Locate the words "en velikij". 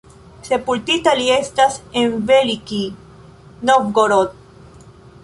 2.01-2.87